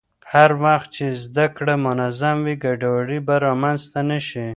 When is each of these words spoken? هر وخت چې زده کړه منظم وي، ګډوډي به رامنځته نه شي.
هر 0.33 0.51
وخت 0.63 0.89
چې 0.97 1.05
زده 1.23 1.45
کړه 1.55 1.73
منظم 1.87 2.37
وي، 2.45 2.55
ګډوډي 2.63 3.19
به 3.27 3.35
رامنځته 3.45 3.99
نه 4.09 4.19
شي. 4.27 4.47